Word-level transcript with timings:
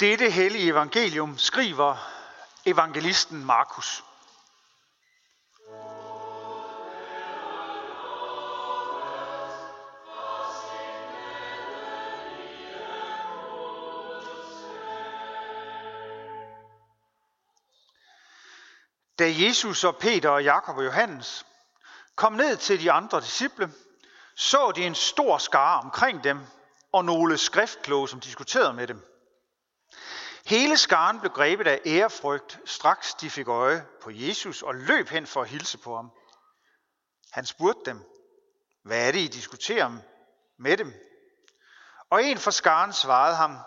Dette 0.00 0.30
hellige 0.30 0.70
evangelium 0.70 1.38
skriver 1.38 1.96
evangelisten 2.66 3.44
Markus. 3.44 4.04
Da 19.18 19.24
Jesus 19.28 19.84
og 19.84 19.96
Peter 19.96 20.30
og 20.30 20.44
Jakob 20.44 20.76
og 20.76 20.84
Johannes 20.84 21.46
kom 22.14 22.32
ned 22.32 22.56
til 22.56 22.80
de 22.80 22.92
andre 22.92 23.20
disciple, 23.20 23.72
så 24.36 24.72
de 24.76 24.86
en 24.86 24.94
stor 24.94 25.38
skare 25.38 25.80
omkring 25.80 26.24
dem 26.24 26.40
og 26.92 27.04
nogle 27.04 27.38
skriftkloge, 27.38 28.08
som 28.08 28.20
diskuterede 28.20 28.72
med 28.72 28.86
dem. 28.86 29.09
Hele 30.50 30.76
skaren 30.76 31.20
blev 31.20 31.32
grebet 31.32 31.66
af 31.66 31.80
ærefrygt, 31.86 32.60
straks 32.64 33.14
de 33.14 33.30
fik 33.30 33.48
øje 33.48 33.86
på 34.02 34.10
Jesus 34.10 34.62
og 34.62 34.74
løb 34.74 35.08
hen 35.08 35.26
for 35.26 35.42
at 35.42 35.48
hilse 35.48 35.78
på 35.78 35.96
ham. 35.96 36.10
Han 37.32 37.46
spurgte 37.46 37.90
dem, 37.90 38.04
hvad 38.84 39.08
er 39.08 39.12
det, 39.12 39.18
I 39.18 39.26
diskuterer 39.26 39.92
med 40.58 40.76
dem? 40.76 40.94
Og 42.10 42.24
en 42.24 42.38
fra 42.38 42.50
skaren 42.50 42.92
svarede 42.92 43.36
ham, 43.36 43.58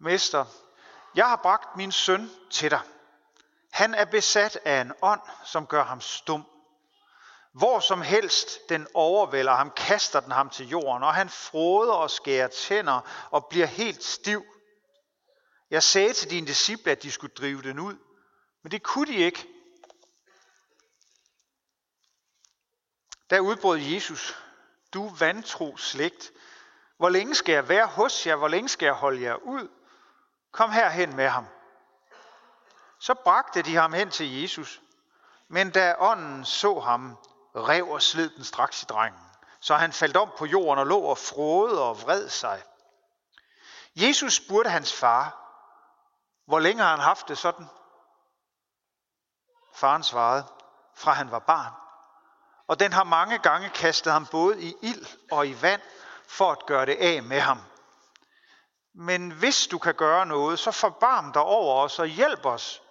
Mester, 0.00 0.44
jeg 1.14 1.28
har 1.28 1.36
bragt 1.36 1.76
min 1.76 1.92
søn 1.92 2.30
til 2.50 2.70
dig. 2.70 2.80
Han 3.72 3.94
er 3.94 4.04
besat 4.04 4.58
af 4.64 4.80
en 4.80 4.92
ånd, 5.02 5.20
som 5.44 5.66
gør 5.66 5.84
ham 5.84 6.00
stum. 6.00 6.46
Hvor 7.52 7.80
som 7.80 8.02
helst 8.02 8.68
den 8.68 8.86
overvælder 8.94 9.54
ham, 9.54 9.70
kaster 9.70 10.20
den 10.20 10.32
ham 10.32 10.50
til 10.50 10.68
jorden, 10.68 11.02
og 11.02 11.14
han 11.14 11.28
froder 11.28 11.92
og 11.92 12.10
skærer 12.10 12.48
tænder 12.48 13.00
og 13.30 13.46
bliver 13.46 13.66
helt 13.66 14.04
stiv. 14.04 14.44
Jeg 15.70 15.82
sagde 15.82 16.12
til 16.12 16.30
dine 16.30 16.46
disciple, 16.46 16.92
at 16.92 17.02
de 17.02 17.12
skulle 17.12 17.34
drive 17.34 17.62
den 17.62 17.78
ud, 17.78 17.96
men 18.62 18.70
det 18.70 18.82
kunne 18.82 19.12
de 19.12 19.16
ikke. 19.16 19.48
Der 23.30 23.40
udbrød 23.40 23.78
Jesus, 23.78 24.36
du 24.94 25.08
vantro 25.08 25.76
slægt, 25.76 26.32
hvor 26.96 27.08
længe 27.08 27.34
skal 27.34 27.52
jeg 27.52 27.68
være 27.68 27.86
hos 27.86 28.26
jer, 28.26 28.36
hvor 28.36 28.48
længe 28.48 28.68
skal 28.68 28.86
jeg 28.86 28.94
holde 28.94 29.22
jer 29.22 29.34
ud? 29.34 29.68
Kom 30.52 30.70
herhen 30.70 31.16
med 31.16 31.28
ham. 31.28 31.46
Så 32.98 33.14
bragte 33.14 33.62
de 33.62 33.74
ham 33.74 33.92
hen 33.92 34.10
til 34.10 34.40
Jesus, 34.40 34.82
men 35.48 35.70
da 35.70 35.94
ånden 35.98 36.44
så 36.44 36.80
ham, 36.80 37.16
rev 37.56 37.88
og 37.88 38.02
sled 38.02 38.30
den 38.30 38.44
straks 38.44 38.82
i 38.82 38.86
drengen, 38.86 39.20
så 39.60 39.74
han 39.74 39.92
faldt 39.92 40.16
om 40.16 40.30
på 40.38 40.46
jorden 40.46 40.78
og 40.78 40.86
lå 40.86 41.00
og 41.00 41.18
frode 41.18 41.82
og 41.82 42.02
vred 42.02 42.28
sig. 42.28 42.62
Jesus 43.96 44.34
spurgte 44.34 44.70
hans 44.70 44.92
far, 44.92 45.45
hvor 46.46 46.58
længe 46.58 46.82
har 46.82 46.90
han 46.90 47.00
haft 47.00 47.28
det 47.28 47.38
sådan? 47.38 47.66
Faren 49.74 50.02
svarede, 50.02 50.44
fra 50.94 51.12
han 51.12 51.30
var 51.30 51.38
barn. 51.38 51.72
Og 52.66 52.80
den 52.80 52.92
har 52.92 53.04
mange 53.04 53.38
gange 53.38 53.70
kastet 53.70 54.12
ham 54.12 54.26
både 54.26 54.62
i 54.62 54.74
ild 54.82 55.06
og 55.30 55.46
i 55.46 55.62
vand, 55.62 55.82
for 56.28 56.52
at 56.52 56.66
gøre 56.66 56.86
det 56.86 56.96
af 56.96 57.22
med 57.22 57.40
ham. 57.40 57.60
Men 58.94 59.30
hvis 59.30 59.66
du 59.66 59.78
kan 59.78 59.94
gøre 59.94 60.26
noget, 60.26 60.58
så 60.58 60.70
forbarm 60.70 61.32
dig 61.32 61.42
over 61.42 61.82
os 61.82 61.98
og 61.98 62.06
hjælp 62.06 62.46
os. 62.46 62.82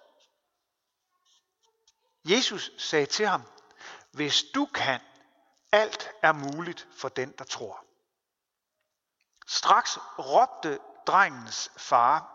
Jesus 2.26 2.72
sagde 2.78 3.06
til 3.06 3.28
ham, 3.28 3.44
hvis 4.12 4.44
du 4.56 4.66
kan, 4.66 5.02
alt 5.72 6.10
er 6.22 6.32
muligt 6.32 6.88
for 6.98 7.10
den, 7.10 7.32
der 7.32 7.44
tror. 7.44 7.86
Straks 9.48 9.98
råbte 10.20 10.80
drengens 11.08 11.72
far, 11.78 12.35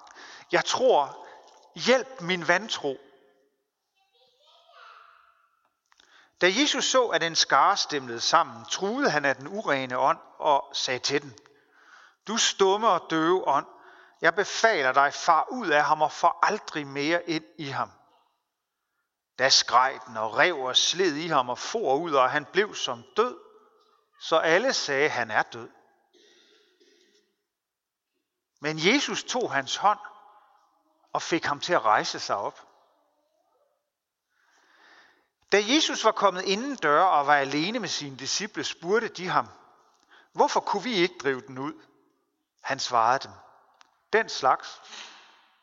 jeg 0.53 0.65
tror, 0.65 1.27
hjælp 1.75 2.20
min 2.20 2.48
vantro. 2.48 2.97
Da 6.41 6.47
Jesus 6.61 6.84
så, 6.84 7.07
at 7.07 7.23
en 7.23 7.36
skare 7.36 7.77
stemlede 7.77 8.20
sammen, 8.20 8.64
truede 8.64 9.11
han 9.11 9.24
af 9.24 9.36
den 9.36 9.48
urene 9.48 9.98
ånd 9.98 10.19
og 10.39 10.70
sagde 10.73 10.98
til 10.98 11.23
den, 11.23 11.39
Du 12.27 12.36
stumme 12.36 12.89
og 12.89 13.07
døve 13.11 13.48
ånd, 13.48 13.67
jeg 14.20 14.35
befaler 14.35 14.92
dig, 14.92 15.14
far 15.14 15.47
ud 15.51 15.69
af 15.69 15.85
ham 15.85 16.02
og 16.02 16.13
for 16.13 16.39
aldrig 16.42 16.86
mere 16.86 17.30
ind 17.30 17.45
i 17.58 17.67
ham. 17.67 17.91
Da 19.39 19.48
skreg 19.48 20.01
den 20.07 20.17
og 20.17 20.36
rev 20.36 20.58
og 20.58 20.77
sled 20.77 21.14
i 21.14 21.27
ham 21.27 21.48
og 21.48 21.58
for 21.58 21.97
ud, 21.97 22.13
og 22.13 22.30
han 22.30 22.45
blev 22.45 22.74
som 22.74 23.05
død, 23.17 23.39
så 24.20 24.36
alle 24.36 24.73
sagde, 24.73 25.08
han 25.08 25.30
er 25.30 25.42
død. 25.42 25.70
Men 28.61 28.79
Jesus 28.79 29.24
tog 29.24 29.53
hans 29.53 29.77
hånd 29.77 29.98
og 31.13 31.23
fik 31.23 31.45
ham 31.45 31.61
til 31.61 31.73
at 31.73 31.85
rejse 31.85 32.21
sig 32.21 32.37
op. 32.37 32.67
Da 35.53 35.63
Jesus 35.69 36.05
var 36.05 36.13
kommet 36.13 36.43
inden 36.43 36.77
døre 36.77 37.11
og 37.11 37.27
var 37.27 37.37
alene 37.37 37.79
med 37.79 37.89
sine 37.89 38.17
disciple, 38.17 38.65
spurgte 38.65 39.09
de 39.09 39.29
ham, 39.29 39.48
hvorfor 40.33 40.61
kunne 40.61 40.83
vi 40.83 40.95
ikke 40.95 41.15
drive 41.23 41.41
den 41.41 41.59
ud? 41.59 41.75
Han 42.61 42.79
svarede 42.79 43.29
dem, 43.29 43.33
den 44.13 44.29
slags 44.29 44.81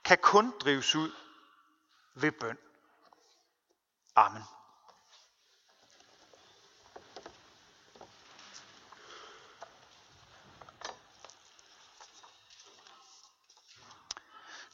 kan 0.04 0.18
kun 0.22 0.54
drives 0.60 0.96
ud 0.96 1.12
ved 2.14 2.32
bøn. 2.32 2.58
Amen. 4.16 4.44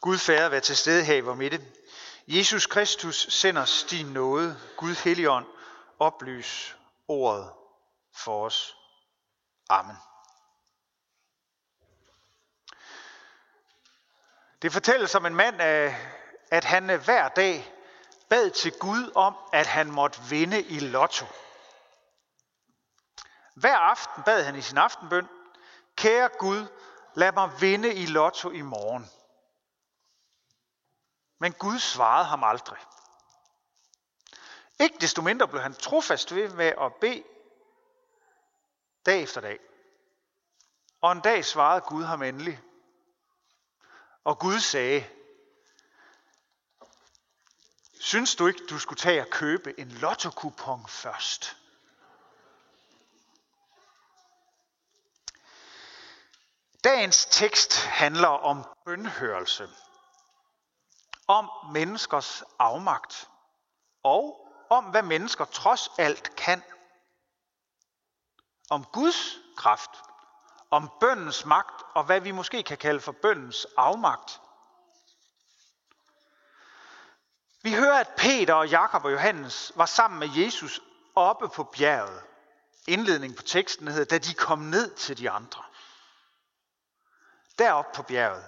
Gud 0.03 0.17
færre 0.17 0.51
være 0.51 0.61
til 0.61 0.77
stede 0.77 1.03
her 1.03 1.15
i 1.15 1.21
vores 1.21 1.37
midte. 1.37 1.61
Jesus 2.27 2.65
Kristus 2.65 3.27
sender 3.29 3.61
os 3.61 3.83
din 3.89 4.05
nåde. 4.05 4.59
Gud 4.77 4.95
Helligånd, 4.95 5.45
oplys 5.99 6.77
ordet 7.07 7.51
for 8.15 8.45
os. 8.45 8.75
Amen. 9.69 9.95
Det 14.61 14.73
fortælles 14.73 15.15
om 15.15 15.25
en 15.25 15.35
mand, 15.35 15.61
øh, 15.61 15.93
at 16.51 16.63
han 16.63 16.89
øh, 16.89 17.03
hver 17.03 17.29
dag 17.29 17.73
bad 18.29 18.49
til 18.49 18.71
Gud 18.79 19.11
om, 19.15 19.35
at 19.53 19.67
han 19.67 19.91
måtte 19.91 20.19
vinde 20.29 20.61
i 20.61 20.79
lotto. 20.79 21.25
Hver 23.55 23.77
aften 23.77 24.23
bad 24.23 24.43
han 24.43 24.55
i 24.55 24.61
sin 24.61 24.77
aftenbøn, 24.77 25.27
Kære 25.95 26.29
Gud, 26.39 26.67
lad 27.13 27.31
mig 27.31 27.51
vinde 27.61 27.93
i 27.93 28.05
lotto 28.05 28.49
i 28.49 28.61
morgen. 28.61 29.09
Men 31.43 31.53
Gud 31.53 31.79
svarede 31.79 32.25
ham 32.25 32.43
aldrig. 32.43 32.79
Ikke 34.79 34.97
desto 35.01 35.21
mindre 35.21 35.47
blev 35.47 35.61
han 35.61 35.73
trofast 35.73 36.35
ved 36.35 36.49
med 36.49 36.65
at 36.65 36.95
bede 37.01 37.23
dag 39.05 39.23
efter 39.23 39.41
dag. 39.41 39.59
Og 41.01 41.11
en 41.11 41.21
dag 41.21 41.45
svarede 41.45 41.81
Gud 41.81 42.03
ham 42.03 42.21
endelig. 42.21 42.61
Og 44.23 44.39
Gud 44.39 44.59
sagde, 44.59 45.09
Synes 47.99 48.35
du 48.35 48.47
ikke, 48.47 48.65
du 48.69 48.79
skulle 48.79 48.99
tage 48.99 49.21
og 49.21 49.29
købe 49.29 49.79
en 49.79 49.91
lottokupon 49.91 50.87
først? 50.87 51.57
Dagens 56.83 57.25
tekst 57.25 57.85
handler 57.85 58.27
om 58.27 58.65
bønhørelse 58.85 59.69
om 61.27 61.49
menneskers 61.71 62.43
afmagt 62.59 63.29
og 64.03 64.49
om, 64.69 64.85
hvad 64.85 65.03
mennesker 65.03 65.45
trods 65.45 65.89
alt 65.97 66.35
kan. 66.35 66.63
Om 68.69 68.85
Guds 68.85 69.37
kraft, 69.57 69.89
om 70.71 70.91
bøndens 70.99 71.45
magt 71.45 71.83
og 71.95 72.03
hvad 72.03 72.21
vi 72.21 72.31
måske 72.31 72.63
kan 72.63 72.77
kalde 72.77 72.99
for 72.99 73.11
bøndens 73.11 73.67
afmagt. 73.77 74.41
Vi 77.61 77.73
hører, 77.73 77.99
at 77.99 78.09
Peter 78.17 78.53
og 78.53 78.69
Jakob 78.69 79.05
og 79.05 79.11
Johannes 79.11 79.71
var 79.75 79.85
sammen 79.85 80.19
med 80.19 80.29
Jesus 80.35 80.81
oppe 81.15 81.49
på 81.49 81.63
bjerget. 81.63 82.23
Indledningen 82.87 83.37
på 83.37 83.43
teksten 83.43 83.87
hedder, 83.87 84.05
da 84.05 84.17
de 84.17 84.33
kom 84.33 84.59
ned 84.59 84.95
til 84.95 85.17
de 85.17 85.29
andre. 85.29 85.63
Deroppe 87.57 87.91
på 87.95 88.03
bjerget, 88.03 88.45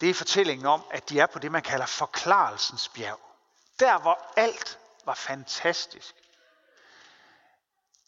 det 0.00 0.10
er 0.10 0.14
fortællingen 0.14 0.66
om, 0.66 0.82
at 0.90 1.08
de 1.08 1.20
er 1.20 1.26
på 1.26 1.38
det, 1.38 1.52
man 1.52 1.62
kalder 1.62 1.86
forklarelsens 1.86 2.88
bjerg. 2.88 3.20
Der, 3.80 3.98
hvor 3.98 4.32
alt 4.36 4.78
var 5.04 5.14
fantastisk. 5.14 6.14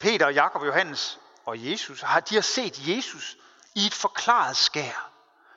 Peter, 0.00 0.26
og 0.26 0.35
Jakob, 0.35 0.62
Johannes 0.62 1.19
og 1.44 1.70
Jesus, 1.70 2.00
har, 2.00 2.20
de 2.20 2.35
har 2.35 2.43
set 2.43 2.88
Jesus 2.88 3.37
i 3.75 3.87
et 3.87 3.94
forklaret 3.94 4.56
skær. 4.56 5.12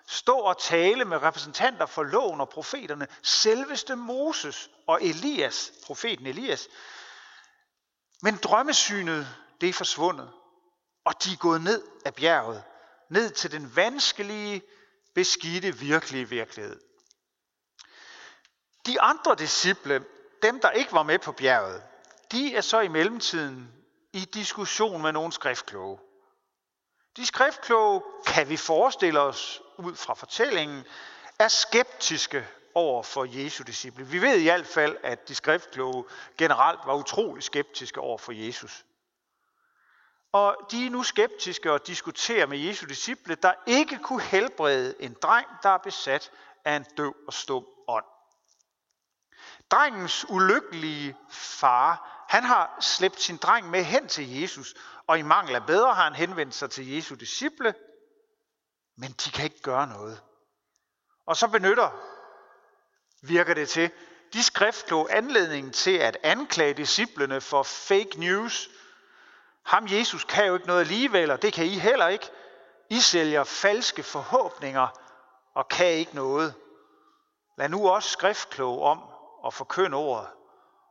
Stå 0.07 0.37
og 0.37 0.61
tale 0.61 1.05
med 1.05 1.21
repræsentanter 1.21 1.85
for 1.85 2.03
loven 2.03 2.41
og 2.41 2.49
profeterne, 2.49 3.07
selveste 3.23 3.95
Moses 3.95 4.69
og 4.87 5.03
Elias, 5.03 5.71
profeten 5.85 6.27
Elias. 6.27 6.67
Men 8.21 8.37
drømmesynet, 8.37 9.27
det 9.61 9.69
er 9.69 9.73
forsvundet, 9.73 10.31
og 11.05 11.23
de 11.23 11.33
er 11.33 11.37
gået 11.37 11.61
ned 11.61 11.83
af 12.05 12.15
bjerget, 12.15 12.63
ned 13.09 13.31
til 13.31 13.51
den 13.51 13.75
vanskelige, 13.75 14.61
beskidte 15.15 15.77
virkelige 15.77 16.29
virkelighed. 16.29 16.79
De 18.85 19.01
andre 19.01 19.35
disciple, 19.35 20.05
dem 20.41 20.59
der 20.59 20.71
ikke 20.71 20.93
var 20.93 21.03
med 21.03 21.19
på 21.19 21.31
bjerget, 21.31 21.83
de 22.31 22.55
er 22.55 22.61
så 22.61 22.79
i 22.79 22.87
mellemtiden 22.87 23.73
i 24.13 24.19
diskussion 24.19 25.01
med 25.01 25.11
nogle 25.11 25.31
skriftkloge. 25.31 25.99
De 27.17 27.25
skriftkloge, 27.25 28.01
kan 28.27 28.49
vi 28.49 28.57
forestille 28.57 29.19
os 29.19 29.61
ud 29.77 29.95
fra 29.95 30.13
fortællingen, 30.13 30.83
er 31.39 31.47
skeptiske 31.47 32.47
over 32.75 33.03
for 33.03 33.25
Jesu 33.25 33.63
disciple. 33.63 34.07
Vi 34.07 34.21
ved 34.21 34.37
i 34.37 34.43
hvert 34.43 34.67
fald, 34.67 34.97
at 35.03 35.27
de 35.27 35.35
skriftkloge 35.35 36.05
generelt 36.37 36.79
var 36.85 36.95
utrolig 36.95 37.43
skeptiske 37.43 37.99
over 37.99 38.17
for 38.17 38.31
Jesus. 38.31 38.85
Og 40.31 40.57
de 40.71 40.85
er 40.85 40.89
nu 40.89 41.03
skeptiske 41.03 41.71
og 41.71 41.87
diskuterer 41.87 42.45
med 42.45 42.57
Jesu 42.57 42.85
disciple, 42.85 43.35
der 43.35 43.53
ikke 43.65 43.99
kunne 44.03 44.21
helbrede 44.21 44.95
en 44.99 45.15
dreng, 45.21 45.47
der 45.63 45.69
er 45.69 45.77
besat 45.77 46.31
af 46.65 46.75
en 46.75 46.85
døv 46.97 47.15
og 47.27 47.33
stum 47.33 47.65
ånd. 47.87 48.05
Drengens 49.71 50.25
ulykkelige 50.29 51.17
far, 51.29 52.25
han 52.29 52.43
har 52.43 52.77
slæbt 52.81 53.21
sin 53.21 53.37
dreng 53.37 53.69
med 53.69 53.83
hen 53.83 54.07
til 54.07 54.41
Jesus, 54.41 54.75
og 55.07 55.19
i 55.19 55.21
mangel 55.21 55.55
af 55.55 55.65
bedre 55.65 55.93
har 55.93 56.03
han 56.03 56.15
henvendt 56.15 56.55
sig 56.55 56.71
til 56.71 56.91
Jesu 56.91 57.15
disciple, 57.15 57.73
men 58.95 59.11
de 59.11 59.31
kan 59.31 59.43
ikke 59.43 59.61
gøre 59.61 59.87
noget. 59.87 60.21
Og 61.25 61.37
så 61.37 61.47
benytter, 61.47 61.89
virker 63.21 63.53
det 63.53 63.69
til, 63.69 63.91
de 64.33 64.43
skriftkloge 64.43 65.11
anledningen 65.11 65.73
til 65.73 65.97
at 65.97 66.17
anklage 66.23 66.73
disciplene 66.73 67.41
for 67.41 67.63
fake 67.63 68.19
news. 68.19 68.69
Ham 69.71 69.87
Jesus 69.87 70.23
kan 70.23 70.45
jo 70.45 70.53
ikke 70.53 70.67
noget 70.67 70.79
alligevel, 70.81 71.31
og 71.31 71.41
det 71.41 71.53
kan 71.53 71.65
I 71.65 71.79
heller 71.79 72.07
ikke. 72.07 72.29
I 72.89 72.99
sælger 72.99 73.43
falske 73.43 74.03
forhåbninger 74.03 74.87
og 75.55 75.67
kan 75.67 75.87
ikke 75.87 76.15
noget. 76.15 76.55
Lad 77.57 77.69
nu 77.69 77.89
også 77.89 78.09
skriftkloge 78.09 78.81
om 78.81 79.03
at 79.45 79.53
forkynde 79.53 79.97
ordet 79.97 80.27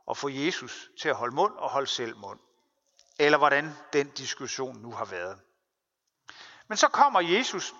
og 0.05 0.17
få 0.17 0.29
Jesus 0.29 0.89
til 1.01 1.09
at 1.09 1.15
holde 1.15 1.35
mund 1.35 1.53
og 1.55 1.69
holde 1.69 1.87
selv 1.87 2.17
mund. 2.17 2.39
Eller 3.19 3.37
hvordan 3.37 3.77
den 3.93 4.09
diskussion 4.09 4.77
nu 4.77 4.91
har 4.91 5.05
været. 5.05 5.39
Men 6.67 6.77
så 6.77 6.87
kommer 6.87 7.21
Jesus 7.21 7.73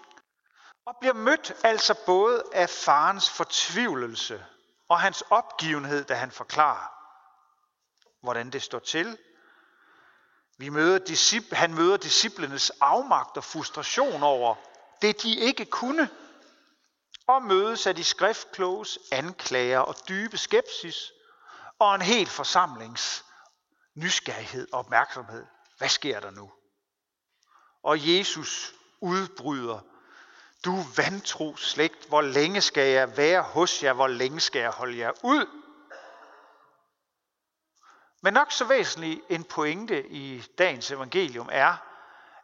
og 0.85 0.95
bliver 0.99 1.13
mødt 1.13 1.53
altså 1.63 1.95
både 2.05 2.43
af 2.53 2.69
farens 2.69 3.29
fortvivlelse 3.29 4.45
og 4.89 4.99
hans 4.99 5.23
opgivenhed, 5.29 6.03
da 6.03 6.13
han 6.13 6.31
forklarer, 6.31 6.93
hvordan 8.21 8.49
det 8.49 8.61
står 8.61 8.79
til. 8.79 9.17
Vi 10.57 10.69
møder 10.69 11.55
han 11.55 11.73
møder 11.73 11.97
disciplenes 11.97 12.71
afmagt 12.81 13.37
og 13.37 13.43
frustration 13.43 14.23
over 14.23 14.55
det, 15.01 15.23
de 15.23 15.35
ikke 15.35 15.65
kunne, 15.65 16.09
og 17.27 17.43
mødes 17.43 17.87
af 17.87 17.95
de 17.95 18.03
skriftkloges 18.03 18.99
anklager 19.11 19.79
og 19.79 19.95
dybe 20.09 20.37
skepsis, 20.37 21.11
og 21.79 21.95
en 21.95 22.01
helt 22.01 22.29
forsamlings 22.29 23.25
nysgerrighed 23.95 24.67
og 24.71 24.79
opmærksomhed. 24.79 25.45
Hvad 25.77 25.89
sker 25.89 26.19
der 26.19 26.31
nu? 26.31 26.51
Og 27.83 28.15
Jesus 28.17 28.73
udbryder 29.01 29.79
du 30.65 30.75
vantro 30.97 31.55
slægt, 31.55 32.07
hvor 32.07 32.21
længe 32.21 32.61
skal 32.61 32.87
jeg 32.87 33.17
være 33.17 33.41
hos 33.41 33.83
jer, 33.83 33.93
hvor 33.93 34.07
længe 34.07 34.39
skal 34.39 34.59
jeg 34.59 34.71
holde 34.71 34.97
jer 34.97 35.11
ud? 35.23 35.60
Men 38.21 38.33
nok 38.33 38.51
så 38.51 38.65
væsentlig 38.65 39.21
en 39.29 39.43
pointe 39.43 40.07
i 40.07 40.41
dagens 40.57 40.91
evangelium 40.91 41.49
er, 41.51 41.75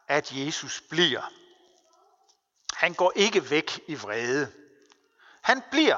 at 0.08 0.32
Jesus 0.32 0.82
bliver. 0.90 1.22
Han 2.74 2.94
går 2.94 3.12
ikke 3.16 3.50
væk 3.50 3.80
i 3.88 3.96
vrede. 3.96 4.54
Han 5.42 5.64
bliver 5.72 5.98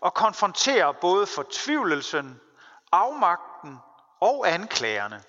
og 0.00 0.14
konfronterer 0.14 0.92
både 0.92 1.26
fortvivlelsen, 1.26 2.40
afmagten 2.92 3.78
og 4.20 4.52
anklagerne. 4.52 5.22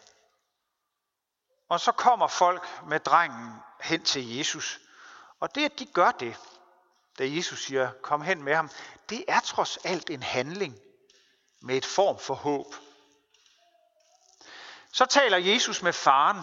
Og 1.70 1.80
så 1.80 1.92
kommer 1.92 2.28
folk 2.28 2.68
med 2.88 3.00
drengen 3.00 3.52
hen 3.82 4.04
til 4.04 4.38
Jesus 4.38 4.80
og 5.44 5.56
det, 5.56 5.66
at 5.66 5.80
de 5.80 5.86
gør 5.86 6.12
det, 6.12 6.36
da 7.20 7.24
Jesus 7.30 7.64
siger, 7.64 7.92
kom 8.02 8.22
hen 8.22 8.44
med 8.44 8.56
ham, 8.56 8.70
det 9.10 9.26
er 9.28 9.40
trods 9.40 9.78
alt 9.78 10.10
en 10.10 10.24
handling 10.24 10.80
med 11.62 11.78
et 11.78 11.86
form 11.86 12.20
for 12.20 12.34
håb. 12.34 12.76
Så 14.94 15.06
taler 15.06 15.38
Jesus 15.38 15.82
med 15.82 15.94
faren, 15.94 16.38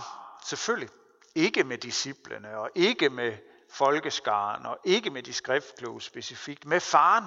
selvfølgelig, 0.44 0.90
ikke 1.34 1.64
med 1.64 1.78
disciplene, 1.78 2.58
og 2.58 2.70
ikke 2.74 3.10
med 3.10 3.36
folkeskaren, 3.70 4.66
og 4.66 4.78
ikke 4.84 5.10
med 5.10 5.22
de 5.22 5.32
skriftkloge 5.32 6.02
specifikt, 6.02 6.64
med 6.64 6.80
faren, 6.80 7.24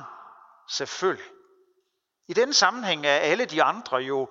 selvfølgelig. 0.69 1.31
I 2.27 2.33
den 2.33 2.53
sammenhæng 2.53 3.05
er 3.05 3.15
alle 3.15 3.45
de 3.45 3.63
andre 3.63 3.97
jo, 3.97 4.29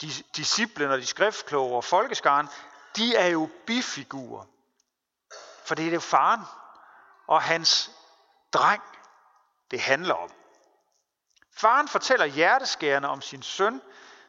de 0.00 0.10
disciplene 0.36 0.92
og 0.92 0.98
de 0.98 1.06
skriftkloge 1.06 1.76
og 1.76 1.84
folkeskaren, 1.84 2.48
de 2.96 3.16
er 3.16 3.26
jo 3.26 3.48
bifigurer. 3.66 4.44
For 5.64 5.74
det 5.74 5.86
er 5.86 5.90
det 5.90 6.02
faren 6.02 6.42
og 7.26 7.42
hans 7.42 7.90
dreng, 8.52 8.82
det 9.70 9.80
handler 9.80 10.14
om. 10.14 10.30
Faren 11.56 11.88
fortæller 11.88 12.26
hjerteskærende 12.26 13.08
om 13.08 13.22
sin 13.22 13.42
søn, 13.42 13.82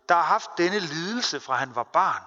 der 0.09 0.15
har 0.15 0.23
haft 0.23 0.49
denne 0.57 0.79
lidelse 0.79 1.39
fra 1.39 1.55
han 1.55 1.75
var 1.75 1.83
barn. 1.83 2.23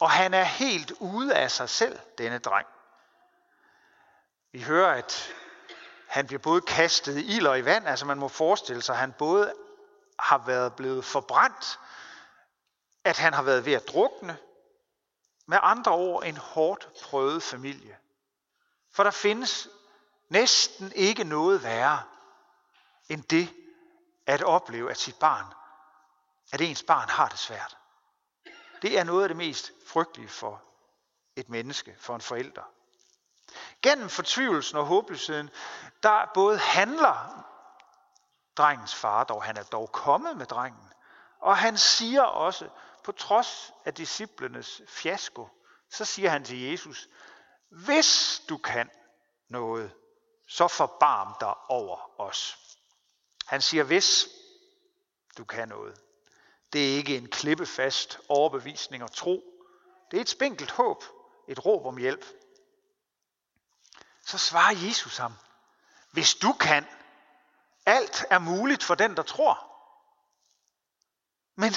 Og 0.00 0.10
han 0.10 0.34
er 0.34 0.44
helt 0.44 0.90
ude 0.90 1.34
af 1.34 1.50
sig 1.50 1.68
selv, 1.68 1.98
denne 2.18 2.38
dreng. 2.38 2.66
Vi 4.52 4.62
hører, 4.62 4.94
at 4.94 5.34
han 6.08 6.26
bliver 6.26 6.42
både 6.42 6.60
kastet 6.60 7.16
i 7.16 7.36
ild 7.36 7.46
og 7.46 7.58
i 7.58 7.64
vand. 7.64 7.88
Altså 7.88 8.06
man 8.06 8.18
må 8.18 8.28
forestille 8.28 8.82
sig, 8.82 8.92
at 8.92 9.00
han 9.00 9.12
både 9.12 9.54
har 10.18 10.38
været 10.38 10.76
blevet 10.76 11.04
forbrændt, 11.04 11.80
at 13.04 13.18
han 13.18 13.34
har 13.34 13.42
været 13.42 13.64
ved 13.64 13.72
at 13.72 13.88
drukne, 13.88 14.38
med 15.46 15.58
andre 15.62 15.92
ord 15.92 16.24
en 16.24 16.36
hårdt 16.36 16.88
prøvet 17.02 17.42
familie. 17.42 17.98
For 18.92 19.02
der 19.02 19.10
findes 19.10 19.68
næsten 20.28 20.92
ikke 20.92 21.24
noget 21.24 21.62
værre 21.62 22.02
end 23.08 23.22
det 23.22 23.54
at 24.26 24.42
opleve, 24.42 24.90
at 24.90 24.98
sit 24.98 25.18
barn, 25.18 25.46
at 26.52 26.60
ens 26.60 26.82
barn 26.82 27.08
har 27.08 27.28
det 27.28 27.38
svært. 27.38 27.76
Det 28.82 28.98
er 28.98 29.04
noget 29.04 29.22
af 29.22 29.28
det 29.28 29.36
mest 29.36 29.72
frygtelige 29.86 30.28
for 30.28 30.62
et 31.36 31.48
menneske, 31.48 31.96
for 31.98 32.14
en 32.14 32.20
forælder. 32.20 32.62
Gennem 33.82 34.08
fortvivlelsen 34.08 34.78
og 34.78 34.86
håbløsheden, 34.86 35.50
der 36.02 36.30
både 36.34 36.58
handler 36.58 37.44
drengens 38.56 38.94
far, 38.94 39.24
dog 39.24 39.42
han 39.42 39.56
er 39.56 39.62
dog 39.62 39.92
kommet 39.92 40.36
med 40.36 40.46
drengen, 40.46 40.92
og 41.38 41.56
han 41.56 41.78
siger 41.78 42.22
også, 42.22 42.68
på 43.04 43.12
trods 43.12 43.72
af 43.84 43.94
disciplenes 43.94 44.82
fiasko, 44.88 45.48
så 45.90 46.04
siger 46.04 46.30
han 46.30 46.44
til 46.44 46.62
Jesus, 46.62 47.08
hvis 47.68 48.42
du 48.48 48.56
kan 48.56 48.90
noget, 49.48 49.92
så 50.48 50.68
forbarm 50.68 51.34
dig 51.40 51.54
over 51.68 52.20
os. 52.20 52.65
Han 53.46 53.62
siger, 53.62 53.84
hvis 53.84 54.28
du 55.38 55.44
kan 55.44 55.68
noget. 55.68 56.00
Det 56.72 56.90
er 56.90 56.96
ikke 56.96 57.16
en 57.16 57.28
klippefast 57.28 58.20
overbevisning 58.28 59.02
og 59.02 59.12
tro. 59.12 59.44
Det 60.10 60.16
er 60.16 60.20
et 60.20 60.28
spinkelt 60.28 60.70
håb, 60.70 61.04
et 61.48 61.66
råb 61.66 61.86
om 61.86 61.96
hjælp. 61.96 62.24
Så 64.26 64.38
svarer 64.38 64.76
Jesus 64.86 65.16
ham, 65.16 65.32
hvis 66.10 66.34
du 66.34 66.52
kan, 66.52 66.86
alt 67.86 68.24
er 68.30 68.38
muligt 68.38 68.84
for 68.84 68.94
den, 68.94 69.16
der 69.16 69.22
tror. 69.22 69.72
Men 71.54 71.72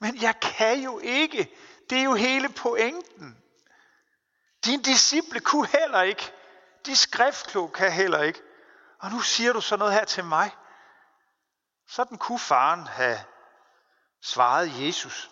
men 0.00 0.22
jeg 0.22 0.40
kan 0.40 0.82
jo 0.82 0.98
ikke. 0.98 1.56
Det 1.90 1.98
er 1.98 2.02
jo 2.02 2.14
hele 2.14 2.48
pointen. 2.48 3.42
Din 4.64 4.82
disciple 4.82 5.40
kunne 5.40 5.68
heller 5.68 6.02
ikke. 6.02 6.32
De 6.86 6.96
skriftkloge 6.96 7.72
kan 7.72 7.92
heller 7.92 8.22
ikke. 8.22 8.42
Og 9.00 9.10
nu 9.10 9.20
siger 9.20 9.52
du 9.52 9.60
så 9.60 9.76
noget 9.76 9.94
her 9.94 10.04
til 10.04 10.24
mig. 10.24 10.56
Sådan 11.88 12.18
kunne 12.18 12.38
faren 12.38 12.86
have 12.86 13.18
svaret 14.22 14.86
Jesus. 14.86 15.30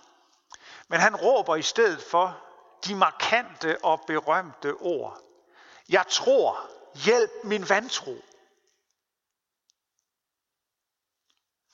Men 0.89 1.01
han 1.01 1.17
råber 1.17 1.57
i 1.57 1.63
stedet 1.63 2.03
for 2.03 2.45
de 2.85 2.95
markante 2.95 3.85
og 3.85 4.05
berømte 4.07 4.75
ord. 4.75 5.23
Jeg 5.89 6.07
tror, 6.09 6.71
hjælp 6.95 7.31
min 7.45 7.69
vantro. 7.69 8.17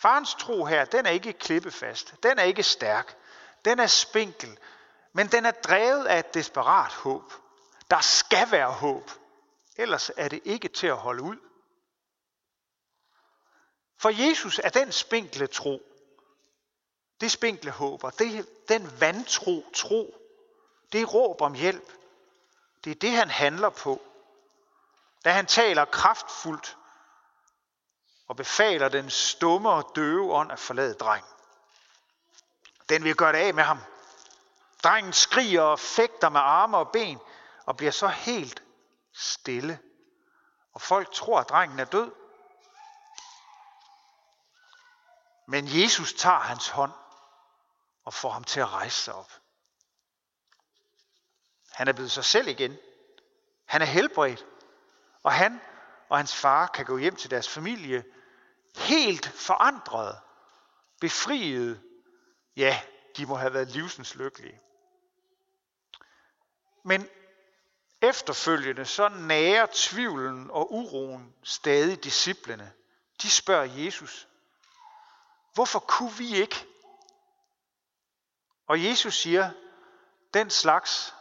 Farens 0.00 0.34
tro 0.34 0.64
her, 0.64 0.84
den 0.84 1.06
er 1.06 1.10
ikke 1.10 1.32
klippefast. 1.32 2.14
Den 2.22 2.38
er 2.38 2.42
ikke 2.42 2.62
stærk. 2.62 3.16
Den 3.64 3.78
er 3.78 3.86
spinkel. 3.86 4.58
Men 5.12 5.28
den 5.28 5.46
er 5.46 5.50
drevet 5.50 6.06
af 6.06 6.18
et 6.18 6.34
desperat 6.34 6.92
håb. 6.92 7.32
Der 7.90 8.00
skal 8.00 8.50
være 8.50 8.72
håb. 8.72 9.10
Ellers 9.76 10.10
er 10.16 10.28
det 10.28 10.40
ikke 10.44 10.68
til 10.68 10.86
at 10.86 10.96
holde 10.96 11.22
ud. 11.22 11.36
For 14.04 14.10
Jesus 14.10 14.60
er 14.64 14.68
den 14.68 14.92
spinkle 14.92 15.46
tro. 15.46 15.82
Det 17.20 17.32
spinkle 17.32 17.70
håb, 17.70 18.04
og 18.04 18.18
det, 18.18 18.48
den 18.68 19.00
vantro 19.00 19.64
tro. 19.74 20.14
Det 20.92 21.14
råb 21.14 21.40
om 21.40 21.54
hjælp. 21.54 21.92
Det 22.84 22.90
er 22.90 22.94
det, 22.94 23.10
han 23.10 23.30
handler 23.30 23.68
på. 23.68 24.02
Da 25.24 25.30
han 25.30 25.46
taler 25.46 25.84
kraftfuldt 25.84 26.76
og 28.26 28.36
befaler 28.36 28.88
den 28.88 29.10
stumme 29.10 29.70
og 29.70 29.92
døve 29.96 30.32
ånd 30.32 30.52
at 30.52 30.58
forlade 30.58 30.94
drengen. 30.94 31.30
Den 32.88 33.04
vil 33.04 33.16
gøre 33.16 33.32
det 33.32 33.38
af 33.38 33.54
med 33.54 33.64
ham. 33.64 33.78
Drengen 34.82 35.12
skriger 35.12 35.62
og 35.62 35.78
fægter 35.78 36.28
med 36.28 36.40
arme 36.40 36.76
og 36.76 36.90
ben 36.92 37.18
og 37.66 37.76
bliver 37.76 37.92
så 37.92 38.08
helt 38.08 38.62
stille. 39.12 39.78
Og 40.72 40.80
folk 40.80 41.12
tror, 41.12 41.40
at 41.40 41.48
drengen 41.48 41.80
er 41.80 41.84
død. 41.84 42.23
Men 45.46 45.64
Jesus 45.68 46.12
tager 46.12 46.38
hans 46.38 46.68
hånd 46.68 46.92
og 48.04 48.14
får 48.14 48.30
ham 48.30 48.44
til 48.44 48.60
at 48.60 48.68
rejse 48.68 49.02
sig 49.02 49.14
op. 49.14 49.32
Han 51.72 51.88
er 51.88 51.92
blevet 51.92 52.10
sig 52.12 52.24
selv 52.24 52.48
igen. 52.48 52.76
Han 53.64 53.82
er 53.82 53.86
helbredt. 53.86 54.46
Og 55.22 55.32
han 55.32 55.60
og 56.08 56.16
hans 56.16 56.34
far 56.34 56.66
kan 56.66 56.84
gå 56.84 56.98
hjem 56.98 57.16
til 57.16 57.30
deres 57.30 57.48
familie 57.48 58.04
helt 58.76 59.26
forandret, 59.26 60.20
befriet. 61.00 61.82
Ja, 62.56 62.82
de 63.16 63.26
må 63.26 63.34
have 63.34 63.54
været 63.54 63.68
livsens 63.70 64.14
lykkelige. 64.14 64.60
Men 66.82 67.08
efterfølgende 68.02 68.84
så 68.84 69.08
nærer 69.08 69.66
tvivlen 69.72 70.50
og 70.50 70.72
uroen 70.72 71.34
stadig 71.42 72.04
disciplene. 72.04 72.72
De 73.22 73.30
spørger 73.30 73.84
Jesus, 73.84 74.28
hvorfor 75.54 75.78
kunne 75.78 76.12
vi 76.12 76.36
ikke? 76.36 76.66
Og 78.66 78.84
Jesus 78.84 79.14
siger, 79.14 79.50
den 80.34 80.50
slags 80.50 81.14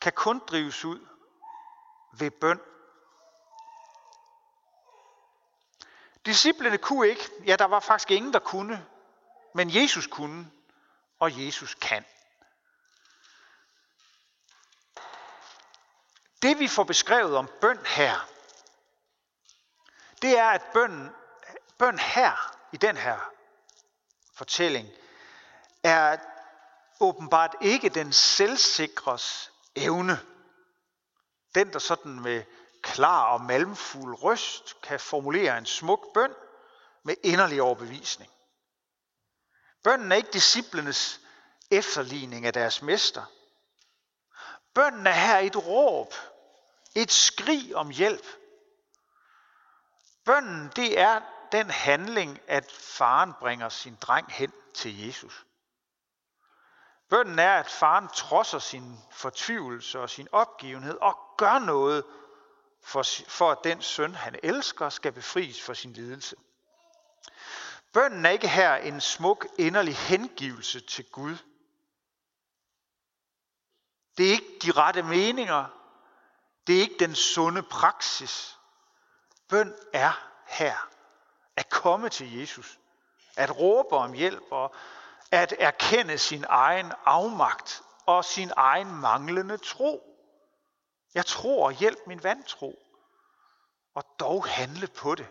kan 0.00 0.12
kun 0.12 0.38
drives 0.38 0.84
ud 0.84 1.06
ved 2.12 2.30
bøn. 2.30 2.60
Disciplene 6.26 6.78
kunne 6.78 7.08
ikke, 7.08 7.30
ja 7.46 7.56
der 7.56 7.64
var 7.64 7.80
faktisk 7.80 8.10
ingen, 8.10 8.32
der 8.32 8.38
kunne, 8.38 8.86
men 9.54 9.74
Jesus 9.74 10.06
kunne, 10.06 10.50
og 11.18 11.44
Jesus 11.44 11.74
kan. 11.74 12.04
Det 16.42 16.58
vi 16.58 16.68
får 16.68 16.84
beskrevet 16.84 17.36
om 17.36 17.50
bøn 17.60 17.86
her, 17.86 18.28
det 20.22 20.38
er, 20.38 20.50
at 20.50 20.62
bøn, 20.72 21.10
bøn 21.78 21.98
her, 21.98 22.56
i 22.72 22.76
den 22.76 22.96
her 22.96 23.30
fortælling, 24.40 24.88
er 25.82 26.16
åbenbart 27.00 27.56
ikke 27.60 27.88
den 27.88 28.12
selvsikres 28.12 29.52
evne. 29.76 30.20
Den, 31.54 31.72
der 31.72 31.78
sådan 31.78 32.20
med 32.20 32.42
klar 32.82 33.32
og 33.32 33.40
malmfuld 33.40 34.22
røst 34.22 34.82
kan 34.82 35.00
formulere 35.00 35.58
en 35.58 35.66
smuk 35.66 36.14
bøn 36.14 36.34
med 37.02 37.14
inderlig 37.22 37.62
overbevisning. 37.62 38.32
Bønnen 39.84 40.12
er 40.12 40.16
ikke 40.16 40.32
disciplenes 40.32 41.20
efterligning 41.70 42.46
af 42.46 42.52
deres 42.52 42.82
mester. 42.82 43.24
Bønnen 44.74 45.06
er 45.06 45.12
her 45.12 45.38
et 45.38 45.56
råb, 45.56 46.14
et 46.94 47.12
skrig 47.12 47.76
om 47.76 47.90
hjælp. 47.90 48.26
Bønnen, 50.24 50.72
det 50.76 50.98
er 50.98 51.20
den 51.52 51.70
handling, 51.70 52.40
at 52.46 52.72
faren 52.72 53.34
bringer 53.40 53.68
sin 53.68 53.96
dreng 54.00 54.32
hen 54.32 54.52
til 54.74 55.06
Jesus. 55.06 55.46
Bønden 57.08 57.38
er, 57.38 57.54
at 57.54 57.70
faren 57.70 58.08
trodser 58.08 58.58
sin 58.58 58.98
fortvivlelse 59.12 60.00
og 60.00 60.10
sin 60.10 60.28
opgivenhed 60.32 60.98
og 61.00 61.18
gør 61.36 61.58
noget 61.58 62.04
for, 62.82 63.02
for 63.28 63.50
at 63.50 63.58
den 63.64 63.82
søn, 63.82 64.14
han 64.14 64.36
elsker, 64.42 64.88
skal 64.88 65.12
befries 65.12 65.62
for 65.62 65.74
sin 65.74 65.92
lidelse. 65.92 66.36
Bønden 67.92 68.26
er 68.26 68.30
ikke 68.30 68.48
her 68.48 68.74
en 68.74 69.00
smuk, 69.00 69.46
inderlig 69.58 69.96
hengivelse 69.96 70.80
til 70.80 71.04
Gud. 71.04 71.36
Det 74.18 74.26
er 74.26 74.30
ikke 74.30 74.58
de 74.62 74.70
rette 74.72 75.02
meninger. 75.02 75.66
Det 76.66 76.76
er 76.76 76.80
ikke 76.80 76.98
den 76.98 77.14
sunde 77.14 77.62
praksis. 77.62 78.58
Bøn 79.48 79.74
er 79.92 80.12
her 80.46 80.90
at 81.60 81.68
komme 81.68 82.08
til 82.08 82.38
Jesus. 82.38 82.78
At 83.36 83.58
råbe 83.58 83.96
om 83.96 84.12
hjælp 84.12 84.42
og 84.50 84.74
at 85.30 85.54
erkende 85.58 86.18
sin 86.18 86.44
egen 86.48 86.92
afmagt 87.04 87.82
og 88.06 88.24
sin 88.24 88.50
egen 88.56 88.94
manglende 88.94 89.56
tro. 89.56 90.02
Jeg 91.14 91.26
tror, 91.26 91.70
hjælp 91.70 91.98
min 92.06 92.22
vantro, 92.22 92.78
og 93.94 94.04
dog 94.20 94.46
handle 94.46 94.86
på 94.86 95.14
det. 95.14 95.26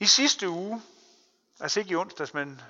I 0.00 0.06
sidste 0.06 0.48
uge, 0.48 0.82
altså 1.60 1.80
ikke 1.80 1.92
i 1.92 1.96
onsdags, 1.96 2.34
men 2.34 2.60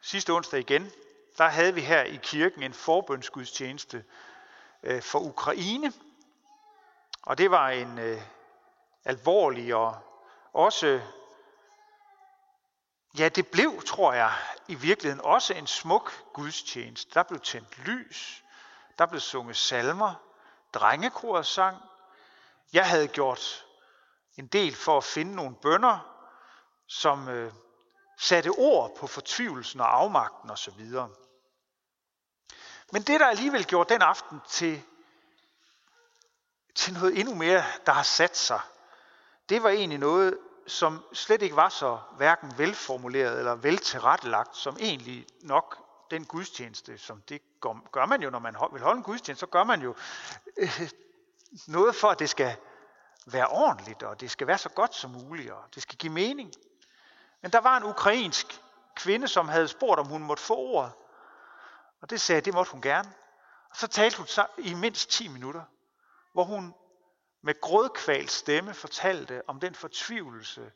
sidste 0.00 0.30
onsdag 0.32 0.60
igen, 0.60 0.90
der 1.38 1.48
havde 1.48 1.74
vi 1.74 1.80
her 1.80 2.02
i 2.02 2.18
kirken 2.22 2.62
en 2.62 2.74
forbønsgudstjeneste 2.74 4.04
øh, 4.82 5.02
for 5.02 5.18
Ukraine. 5.18 5.92
Og 7.26 7.38
det 7.38 7.50
var 7.50 7.68
en 7.68 7.98
øh, 7.98 8.22
alvorlig 9.04 9.74
og 9.74 9.98
også, 10.52 11.00
ja 13.18 13.28
det 13.28 13.48
blev, 13.48 13.82
tror 13.86 14.12
jeg, 14.12 14.32
i 14.68 14.74
virkeligheden 14.74 15.24
også 15.24 15.54
en 15.54 15.66
smuk 15.66 16.32
gudstjeneste. 16.32 17.14
Der 17.14 17.22
blev 17.22 17.40
tændt 17.40 17.78
lys, 17.78 18.44
der 18.98 19.06
blev 19.06 19.20
sunget 19.20 19.56
salmer, 19.56 20.14
drengekoret 20.74 21.46
sang. 21.46 21.82
Jeg 22.72 22.88
havde 22.88 23.08
gjort 23.08 23.66
en 24.36 24.46
del 24.46 24.74
for 24.74 24.96
at 24.96 25.04
finde 25.04 25.34
nogle 25.34 25.56
bønder, 25.56 25.98
som 26.86 27.28
øh, 27.28 27.52
satte 28.18 28.48
ord 28.48 28.96
på 28.96 29.06
fortvivlelsen 29.06 29.80
og 29.80 29.96
afmagten 29.96 30.50
osv. 30.50 30.80
Men 32.92 33.02
det, 33.02 33.20
der 33.20 33.26
alligevel 33.26 33.66
gjorde 33.66 33.94
den 33.94 34.02
aften 34.02 34.40
til, 34.48 34.82
til 36.76 36.94
noget 36.94 37.18
endnu 37.20 37.34
mere, 37.34 37.64
der 37.86 37.92
har 37.92 38.02
sat 38.02 38.36
sig, 38.36 38.60
det 39.48 39.62
var 39.62 39.68
egentlig 39.68 39.98
noget, 39.98 40.38
som 40.66 41.04
slet 41.12 41.42
ikke 41.42 41.56
var 41.56 41.68
så 41.68 41.98
hverken 42.16 42.58
velformuleret 42.58 43.38
eller 43.38 43.54
veltilrettelagt, 43.54 44.56
som 44.56 44.76
egentlig 44.80 45.26
nok 45.42 45.78
den 46.10 46.24
gudstjeneste, 46.24 46.98
som 46.98 47.22
det 47.28 47.42
gør 47.92 48.06
man 48.06 48.22
jo, 48.22 48.30
når 48.30 48.38
man 48.38 48.56
vil 48.72 48.82
holde 48.82 48.98
en 48.98 49.02
gudstjeneste, 49.02 49.40
så 49.40 49.46
gør 49.46 49.64
man 49.64 49.82
jo 49.82 49.94
øh, 50.56 50.90
noget 51.66 51.94
for, 51.94 52.08
at 52.08 52.18
det 52.18 52.30
skal 52.30 52.56
være 53.26 53.46
ordentligt, 53.46 54.02
og 54.02 54.20
det 54.20 54.30
skal 54.30 54.46
være 54.46 54.58
så 54.58 54.68
godt 54.68 54.94
som 54.94 55.10
muligt, 55.10 55.50
og 55.50 55.64
det 55.74 55.82
skal 55.82 55.98
give 55.98 56.12
mening. 56.12 56.52
Men 57.42 57.52
der 57.52 57.60
var 57.60 57.76
en 57.76 57.84
ukrainsk 57.84 58.60
kvinde, 58.96 59.28
som 59.28 59.48
havde 59.48 59.68
spurgt, 59.68 60.00
om 60.00 60.06
hun 60.06 60.22
måtte 60.22 60.42
få 60.42 60.56
ordet. 60.56 60.92
Og 62.00 62.10
det 62.10 62.20
sagde, 62.20 62.40
det 62.40 62.54
måtte 62.54 62.72
hun 62.72 62.80
gerne. 62.80 63.12
Og 63.70 63.76
så 63.76 63.86
talte 63.86 64.16
hun 64.16 64.26
i 64.58 64.74
mindst 64.74 65.10
10 65.10 65.28
minutter, 65.28 65.62
hvor 66.36 66.44
hun 66.44 66.74
med 67.42 67.60
grådkvalt 67.60 68.30
stemme 68.30 68.74
fortalte 68.74 69.42
om 69.46 69.60
den 69.60 69.74
fortvivlelse 69.74 70.72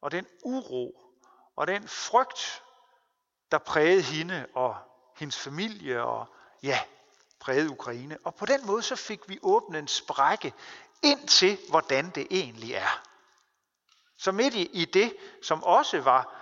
og 0.00 0.12
den 0.12 0.26
uro 0.42 1.00
og 1.56 1.66
den 1.66 1.88
frygt, 1.88 2.62
der 3.50 3.58
prægede 3.58 4.02
hende 4.02 4.46
og 4.54 4.76
hendes 5.16 5.38
familie 5.38 6.02
og 6.02 6.26
ja, 6.62 6.80
prægede 7.40 7.70
Ukraine. 7.70 8.18
Og 8.24 8.34
på 8.34 8.46
den 8.46 8.66
måde 8.66 8.82
så 8.82 8.96
fik 8.96 9.28
vi 9.28 9.38
åbnet 9.42 9.78
en 9.78 9.88
sprække 9.88 10.54
ind 11.02 11.28
til, 11.28 11.58
hvordan 11.68 12.10
det 12.10 12.26
egentlig 12.30 12.72
er. 12.72 13.02
Så 14.16 14.32
midt 14.32 14.54
i 14.54 14.84
det, 14.84 15.16
som 15.42 15.64
også 15.64 16.00
var 16.00 16.34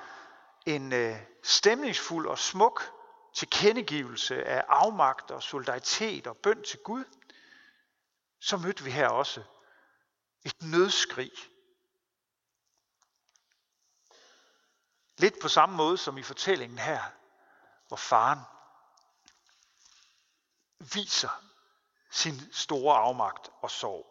en 0.66 0.92
øh, 0.92 1.16
stemningsfuld 1.42 2.26
og 2.26 2.38
smuk 2.38 2.92
tilkendegivelse 3.34 4.44
af 4.44 4.64
afmagt 4.68 5.30
og 5.30 5.42
solidaritet 5.42 6.26
og 6.26 6.36
bøn 6.36 6.62
til 6.62 6.78
Gud, 6.78 7.04
så 8.40 8.56
mødte 8.56 8.84
vi 8.84 8.90
her 8.90 9.08
også 9.08 9.42
et 10.44 10.62
nødskrig. 10.62 11.32
Lidt 15.18 15.34
på 15.42 15.48
samme 15.48 15.76
måde 15.76 15.98
som 15.98 16.18
i 16.18 16.22
fortællingen 16.22 16.78
her, 16.78 17.02
hvor 17.88 17.96
faren 17.96 18.40
viser 20.78 21.42
sin 22.10 22.52
store 22.52 22.96
afmagt 22.96 23.50
og 23.60 23.70
sorg. 23.70 24.06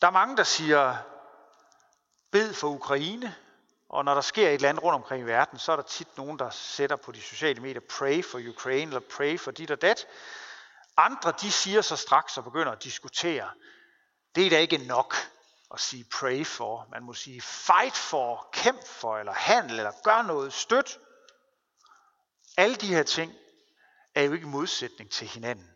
Der 0.00 0.06
er 0.06 0.10
mange, 0.10 0.36
der 0.36 0.44
siger, 0.44 0.96
bed 2.30 2.54
for 2.54 2.68
Ukraine, 2.68 3.36
og 3.88 4.04
når 4.04 4.14
der 4.14 4.20
sker 4.20 4.48
et 4.48 4.54
eller 4.54 4.68
andet 4.68 4.84
rundt 4.84 4.94
omkring 4.94 5.22
i 5.22 5.26
verden, 5.26 5.58
så 5.58 5.72
er 5.72 5.76
der 5.76 5.82
tit 5.82 6.16
nogen, 6.16 6.38
der 6.38 6.50
sætter 6.50 6.96
på 6.96 7.12
de 7.12 7.22
sociale 7.22 7.60
medier, 7.60 7.80
pray 7.80 8.24
for 8.24 8.48
Ukraine, 8.48 8.82
eller 8.82 9.08
pray 9.16 9.38
for 9.38 9.50
dit 9.50 9.70
og 9.70 9.82
dat. 9.82 10.06
Andre, 10.96 11.32
de 11.40 11.52
siger 11.52 11.80
så 11.80 11.96
straks 11.96 12.38
og 12.38 12.44
begynder 12.44 12.72
at 12.72 12.84
diskutere, 12.84 13.50
det 14.34 14.46
er 14.46 14.50
da 14.50 14.58
ikke 14.58 14.78
nok 14.78 15.14
at 15.74 15.80
sige 15.80 16.04
pray 16.04 16.46
for. 16.46 16.88
Man 16.90 17.02
må 17.02 17.14
sige 17.14 17.40
fight 17.40 17.96
for, 17.96 18.48
kæmp 18.52 18.86
for, 18.86 19.18
eller 19.18 19.32
handle, 19.32 19.76
eller 19.76 19.92
gør 20.04 20.22
noget, 20.22 20.52
støt. 20.52 20.98
Alle 22.56 22.76
de 22.76 22.86
her 22.86 23.02
ting 23.02 23.32
er 24.14 24.22
jo 24.22 24.32
ikke 24.32 24.46
i 24.46 24.50
modsætning 24.50 25.10
til 25.10 25.28
hinanden. 25.28 25.70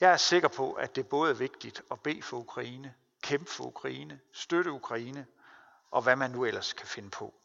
Jeg 0.00 0.12
er 0.12 0.16
sikker 0.16 0.48
på, 0.48 0.72
at 0.72 0.96
det 0.96 1.08
både 1.08 1.30
er 1.30 1.34
vigtigt 1.34 1.82
at 1.90 2.00
bede 2.00 2.22
for 2.22 2.36
Ukraine, 2.36 2.94
kæmpe 3.22 3.50
for 3.50 3.64
Ukraine, 3.64 4.20
støtte 4.32 4.72
Ukraine, 4.72 5.26
og 5.90 6.02
hvad 6.02 6.16
man 6.16 6.30
nu 6.30 6.44
ellers 6.44 6.72
kan 6.72 6.86
finde 6.86 7.10
på. 7.10 7.37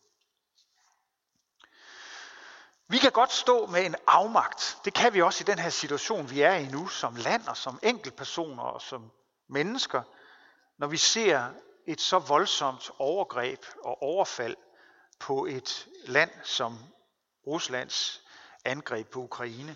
Vi 2.88 2.98
kan 2.98 3.12
godt 3.12 3.32
stå 3.32 3.66
med 3.66 3.86
en 3.86 3.96
afmagt. 4.08 4.78
Det 4.86 4.94
kan 4.94 5.14
vi 5.14 5.22
også 5.22 5.44
i 5.44 5.50
den 5.52 5.60
her 5.60 5.70
situation, 5.70 6.30
vi 6.30 6.42
er 6.42 6.54
i 6.54 6.66
nu, 6.66 6.88
som 6.88 7.16
land 7.16 7.48
og 7.48 7.58
som 7.58 7.80
enkeltpersoner 7.84 8.64
og 8.64 8.82
som 8.82 9.12
mennesker, 9.50 10.02
når 10.78 10.88
vi 10.88 10.98
ser 10.98 11.50
et 11.88 12.02
så 12.02 12.20
voldsomt 12.20 12.92
overgreb 13.00 13.66
og 13.84 14.02
overfald 14.02 14.56
på 15.20 15.46
et 15.46 15.88
land 16.06 16.32
som 16.44 16.78
Ruslands 17.48 18.22
angreb 18.66 19.08
på 19.10 19.20
Ukraine. 19.20 19.76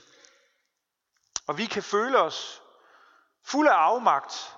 Og 1.47 1.57
vi 1.57 1.65
kan 1.65 1.83
føle 1.83 2.19
os 2.19 2.61
fuld 3.43 3.67
af 3.67 3.73
afmagt 3.73 4.57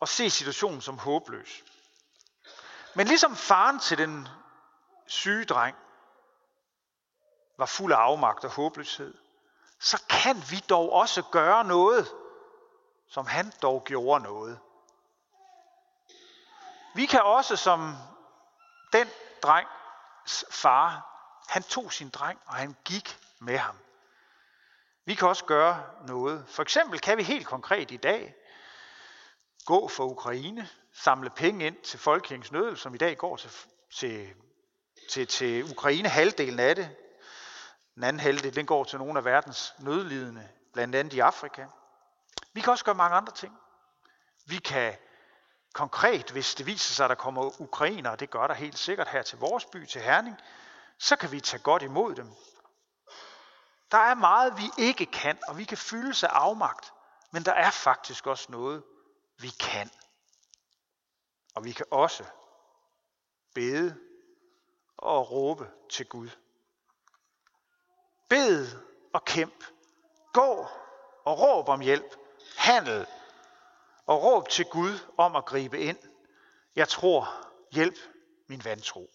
og 0.00 0.08
se 0.08 0.30
situationen 0.30 0.80
som 0.80 0.98
håbløs. 0.98 1.64
Men 2.94 3.06
ligesom 3.06 3.36
faren 3.36 3.78
til 3.78 3.98
den 3.98 4.28
syge 5.06 5.44
dreng 5.44 5.76
var 7.58 7.66
fuld 7.66 7.92
af 7.92 7.96
afmagt 7.96 8.44
og 8.44 8.50
håbløshed, 8.50 9.14
så 9.80 10.02
kan 10.08 10.36
vi 10.50 10.64
dog 10.68 10.92
også 10.92 11.22
gøre 11.22 11.64
noget, 11.64 12.14
som 13.08 13.26
han 13.26 13.52
dog 13.62 13.84
gjorde 13.84 14.24
noget. 14.24 14.58
Vi 16.94 17.06
kan 17.06 17.22
også 17.22 17.56
som 17.56 17.94
den 18.92 19.08
drengs 19.42 20.44
far, 20.50 21.14
han 21.48 21.62
tog 21.62 21.92
sin 21.92 22.08
dreng, 22.08 22.40
og 22.46 22.54
han 22.54 22.76
gik 22.84 23.18
med 23.38 23.58
ham. 23.58 23.76
Vi 25.04 25.14
kan 25.14 25.28
også 25.28 25.44
gøre 25.44 25.84
noget. 26.06 26.44
For 26.48 26.62
eksempel 26.62 27.00
kan 27.00 27.18
vi 27.18 27.22
helt 27.22 27.46
konkret 27.46 27.90
i 27.90 27.96
dag 27.96 28.34
gå 29.66 29.88
for 29.88 30.04
Ukraine, 30.04 30.68
samle 30.92 31.30
penge 31.30 31.66
ind 31.66 31.76
til 31.76 31.98
Folkekirkens 31.98 32.52
Nødel, 32.52 32.76
som 32.76 32.94
i 32.94 32.98
dag 32.98 33.16
går 33.16 33.36
til, 33.36 33.50
til, 33.90 34.34
til, 35.10 35.26
til 35.26 35.70
Ukraine, 35.70 36.08
halvdelen 36.08 36.60
af 36.60 36.76
det. 36.76 36.96
Den 37.98 38.04
anden 38.04 38.20
halvdel, 38.20 38.54
den 38.54 38.66
går 38.66 38.84
til 38.84 38.98
nogle 38.98 39.18
af 39.18 39.24
verdens 39.24 39.74
nødlidende, 39.78 40.48
blandt 40.72 40.94
andet 40.94 41.12
i 41.12 41.18
Afrika. 41.18 41.66
Vi 42.52 42.60
kan 42.60 42.70
også 42.70 42.84
gøre 42.84 42.94
mange 42.94 43.16
andre 43.16 43.32
ting. 43.32 43.58
Vi 44.46 44.56
kan 44.56 44.96
konkret, 45.72 46.30
hvis 46.30 46.54
det 46.54 46.66
viser 46.66 46.94
sig, 46.94 47.04
at 47.04 47.10
der 47.10 47.14
kommer 47.14 47.60
ukrainer, 47.60 48.10
og 48.10 48.20
det 48.20 48.30
gør 48.30 48.46
der 48.46 48.54
helt 48.54 48.78
sikkert 48.78 49.08
her 49.08 49.22
til 49.22 49.38
vores 49.38 49.64
by, 49.64 49.86
til 49.86 50.00
Herning, 50.00 50.36
så 50.98 51.16
kan 51.16 51.32
vi 51.32 51.40
tage 51.40 51.62
godt 51.62 51.82
imod 51.82 52.14
dem. 52.14 52.34
Der 53.90 53.98
er 53.98 54.14
meget, 54.14 54.56
vi 54.56 54.70
ikke 54.78 55.06
kan, 55.06 55.38
og 55.48 55.58
vi 55.58 55.64
kan 55.64 55.78
fylde 55.78 56.14
sig 56.14 56.30
afmagt, 56.32 56.92
men 57.30 57.42
der 57.42 57.52
er 57.52 57.70
faktisk 57.70 58.26
også 58.26 58.52
noget, 58.52 58.82
vi 59.38 59.48
kan. 59.48 59.90
Og 61.54 61.64
vi 61.64 61.72
kan 61.72 61.86
også 61.90 62.24
bede 63.54 63.98
og 64.96 65.30
råbe 65.30 65.70
til 65.90 66.06
Gud. 66.06 66.30
Bed 68.28 68.68
og 69.12 69.24
kæmp. 69.24 69.64
Gå 70.32 70.68
og 71.24 71.40
råb 71.40 71.68
om 71.68 71.80
hjælp. 71.80 72.16
Handel 72.56 73.06
og 74.06 74.22
råb 74.22 74.48
til 74.48 74.64
Gud 74.64 74.98
om 75.18 75.36
at 75.36 75.44
gribe 75.44 75.78
ind. 75.78 75.98
Jeg 76.76 76.88
tror, 76.88 77.34
hjælp 77.72 77.98
min 78.48 78.64
vantro. 78.64 79.10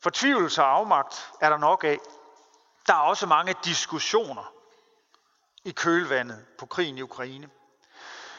Fortvivlelse 0.00 0.62
og 0.62 0.70
afmagt 0.70 1.32
er 1.40 1.48
der 1.48 1.56
nok 1.56 1.84
af. 1.84 1.98
Der 2.86 2.94
er 2.94 2.98
også 2.98 3.26
mange 3.26 3.54
diskussioner 3.64 4.52
i 5.64 5.70
kølvandet 5.70 6.46
på 6.58 6.66
krigen 6.66 6.98
i 6.98 7.02
Ukraine. 7.02 7.50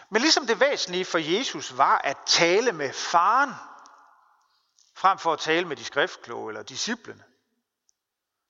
Men 0.09 0.21
ligesom 0.21 0.47
det 0.47 0.59
væsentlige 0.59 1.05
for 1.05 1.17
Jesus 1.17 1.77
var 1.77 1.97
at 1.97 2.17
tale 2.25 2.71
med 2.71 2.93
faren, 2.93 3.53
frem 4.95 5.17
for 5.17 5.33
at 5.33 5.39
tale 5.39 5.67
med 5.67 5.75
de 5.75 5.83
skriftkloge 5.83 6.49
eller 6.49 6.63
disciplene, 6.63 7.23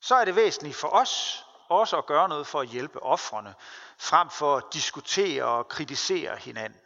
så 0.05 0.15
er 0.15 0.25
det 0.25 0.35
væsentligt 0.35 0.75
for 0.75 0.87
os 0.87 1.45
også 1.67 1.97
at 1.97 2.05
gøre 2.05 2.29
noget 2.29 2.47
for 2.47 2.61
at 2.61 2.67
hjælpe 2.67 3.03
offrene, 3.03 3.55
frem 3.97 4.29
for 4.29 4.57
at 4.57 4.63
diskutere 4.73 5.45
og 5.45 5.67
kritisere 5.67 6.37
hinanden. 6.37 6.79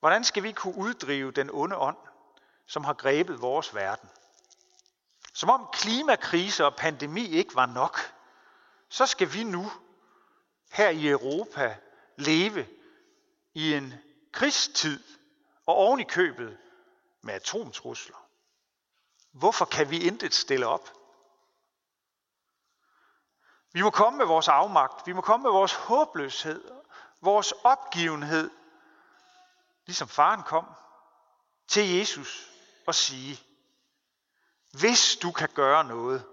Hvordan 0.00 0.24
skal 0.24 0.42
vi 0.42 0.52
kunne 0.52 0.76
uddrive 0.76 1.30
den 1.30 1.50
onde 1.52 1.76
ånd, 1.76 1.96
som 2.66 2.84
har 2.84 2.94
grebet 2.94 3.40
vores 3.40 3.74
verden? 3.74 4.08
Som 5.34 5.50
om 5.50 5.68
klimakrise 5.72 6.64
og 6.64 6.76
pandemi 6.76 7.26
ikke 7.28 7.54
var 7.54 7.66
nok, 7.66 7.98
så 8.88 9.06
skal 9.06 9.32
vi 9.32 9.44
nu 9.44 9.72
her 10.70 10.88
i 10.88 11.08
Europa 11.08 11.76
leve 12.16 12.66
i 13.54 13.74
en 13.74 13.94
krigstid 14.32 15.04
og 15.66 15.74
oven 15.74 16.00
i 16.00 16.04
købet 16.04 16.58
med 17.22 17.34
atomtrusler. 17.34 18.29
Hvorfor 19.32 19.64
kan 19.64 19.90
vi 19.90 19.98
intet 19.98 20.34
stille 20.34 20.66
op? 20.66 20.92
Vi 23.72 23.82
må 23.82 23.90
komme 23.90 24.18
med 24.18 24.26
vores 24.26 24.48
afmagt, 24.48 25.06
vi 25.06 25.12
må 25.12 25.20
komme 25.20 25.42
med 25.42 25.50
vores 25.50 25.74
håbløshed, 25.74 26.70
vores 27.20 27.52
opgivenhed, 27.52 28.50
ligesom 29.86 30.08
faren 30.08 30.42
kom 30.42 30.66
til 31.68 31.98
Jesus 31.98 32.50
og 32.86 32.94
sige, 32.94 33.40
hvis 34.72 35.16
du 35.22 35.32
kan 35.32 35.48
gøre 35.54 35.84
noget, 35.84 36.24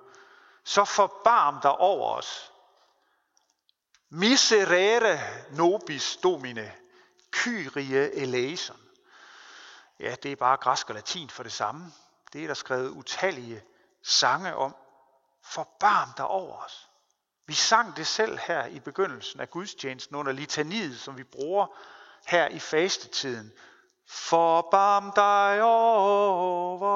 så 0.64 0.86
forbarm 0.86 1.62
dig 1.62 1.72
over 1.72 2.18
os. 2.18 2.52
Miserere 4.10 5.20
nobis 5.52 6.18
domine, 6.24 6.76
Kyrie 7.32 8.12
eleison. 8.12 8.82
Ja, 10.00 10.16
det 10.24 10.32
er 10.32 10.36
bare 10.36 10.58
græsk 10.58 10.90
og 10.90 10.96
latin 10.96 11.30
for 11.30 11.44
det 11.44 11.52
samme. 11.52 11.94
Det 12.34 12.44
er 12.44 12.48
der 12.48 12.54
skrevet 12.54 12.90
utallige 12.90 13.64
sange 14.04 14.56
om. 14.56 14.76
Forbarm 15.42 16.10
dig 16.18 16.28
over 16.28 16.58
os. 16.58 16.90
Vi 17.46 17.54
sang 17.54 17.96
det 17.96 18.08
selv 18.08 18.38
her 18.38 18.66
i 18.66 18.80
begyndelsen 18.80 19.40
af 19.40 19.50
gudstjenesten 19.50 20.16
under 20.16 20.32
litaniet, 20.32 21.00
som 21.00 21.18
vi 21.18 21.24
bruger 21.24 21.68
her 22.26 22.48
i 22.48 22.60
fastetiden. 22.60 23.52
Forbarm 24.06 25.12
dig 25.16 25.62
over 25.62 26.90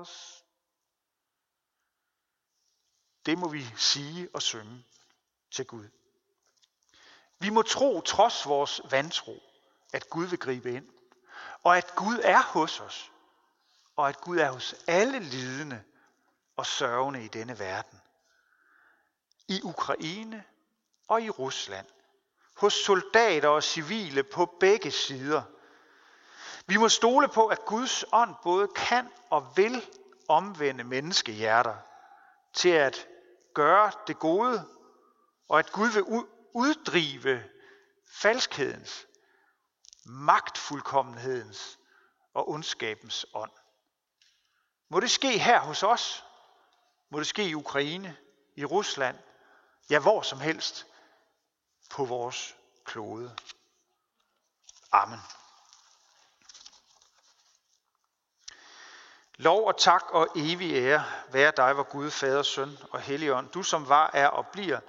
os. 0.00 0.44
Det 3.26 3.38
må 3.38 3.48
vi 3.48 3.66
sige 3.76 4.28
og 4.34 4.42
synge 4.42 4.84
til 5.50 5.66
Gud. 5.66 5.88
Vi 7.38 7.50
må 7.50 7.62
tro, 7.62 8.00
trods 8.00 8.46
vores 8.46 8.80
vantro, 8.90 9.42
at 9.92 10.10
Gud 10.10 10.26
vil 10.26 10.38
gribe 10.38 10.72
ind. 10.72 10.88
Og 11.62 11.76
at 11.76 11.94
Gud 11.96 12.20
er 12.22 12.42
hos 12.42 12.80
os. 12.80 13.10
Og 14.00 14.08
at 14.08 14.20
Gud 14.20 14.38
er 14.38 14.50
hos 14.50 14.74
alle 14.86 15.18
lidende 15.18 15.82
og 16.56 16.66
sørgende 16.66 17.24
i 17.24 17.28
denne 17.28 17.58
verden. 17.58 18.00
I 19.48 19.60
Ukraine 19.62 20.44
og 21.08 21.22
i 21.22 21.30
Rusland. 21.30 21.86
Hos 22.56 22.72
soldater 22.72 23.48
og 23.48 23.62
civile 23.62 24.22
på 24.22 24.56
begge 24.60 24.90
sider. 24.90 25.42
Vi 26.66 26.76
må 26.76 26.88
stole 26.88 27.28
på, 27.28 27.46
at 27.46 27.64
Guds 27.64 28.04
ånd 28.12 28.34
både 28.42 28.68
kan 28.68 29.08
og 29.30 29.56
vil 29.56 29.86
omvende 30.28 30.84
menneskehjerter 30.84 31.76
til 32.52 32.68
at 32.68 33.08
gøre 33.54 33.92
det 34.06 34.18
gode, 34.18 34.66
og 35.48 35.58
at 35.58 35.72
Gud 35.72 35.88
vil 35.88 36.04
uddrive 36.54 37.44
falskhedens, 38.06 39.06
magtfuldkommenhedens 40.04 41.78
og 42.34 42.48
ondskabens 42.48 43.26
ånd. 43.34 43.50
Må 44.92 45.00
det 45.00 45.10
ske 45.10 45.38
her 45.38 45.60
hos 45.60 45.82
os? 45.82 46.24
Må 47.10 47.18
det 47.18 47.26
ske 47.26 47.48
i 47.48 47.54
Ukraine, 47.54 48.16
i 48.56 48.64
Rusland, 48.64 49.18
ja 49.90 49.98
hvor 49.98 50.22
som 50.22 50.40
helst 50.40 50.86
på 51.90 52.04
vores 52.04 52.56
klode. 52.84 53.36
Amen. 54.92 55.18
Lov 59.36 59.66
og 59.66 59.78
tak 59.78 60.02
og 60.10 60.28
evig 60.36 60.74
ære 60.74 61.04
være 61.32 61.52
dig, 61.56 61.72
hvor 61.72 61.82
Gud, 61.82 62.10
Fader, 62.10 62.42
Søn 62.42 62.78
og 62.90 63.00
Helligånd, 63.00 63.50
du 63.50 63.62
som 63.62 63.88
var, 63.88 64.10
er 64.14 64.28
og 64.28 64.46
bliver 64.46 64.80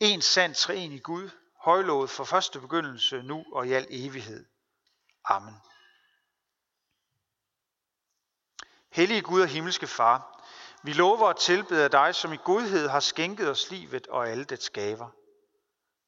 en 0.00 0.22
sand 0.22 0.54
træen 0.54 0.92
i 0.92 0.98
Gud, 0.98 1.30
højlovet 1.56 2.10
for 2.10 2.24
første 2.24 2.60
begyndelse, 2.60 3.22
nu 3.22 3.44
og 3.52 3.66
i 3.66 3.72
al 3.72 3.86
evighed. 3.90 4.46
Amen. 5.24 5.54
Hellige 8.98 9.22
Gud 9.22 9.40
og 9.40 9.48
himmelske 9.48 9.86
Far, 9.86 10.44
vi 10.82 10.92
lover 10.92 11.28
at 11.28 11.36
tilbede 11.36 11.88
dig, 11.88 12.14
som 12.14 12.32
i 12.32 12.36
godhed 12.36 12.88
har 12.88 13.00
skænket 13.00 13.50
os 13.50 13.70
livet 13.70 14.06
og 14.06 14.28
alle 14.28 14.44
dets 14.44 14.70
gaver. 14.70 15.08